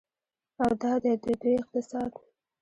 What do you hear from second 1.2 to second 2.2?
د دوی اقتصاد.